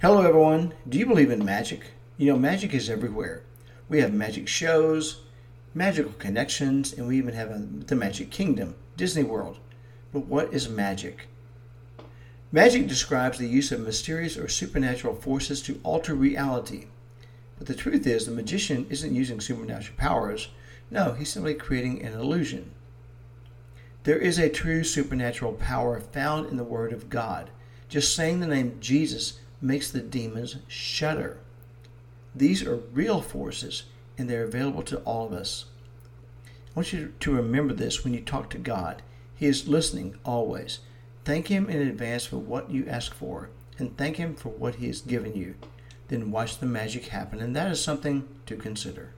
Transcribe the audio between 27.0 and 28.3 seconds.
God. Just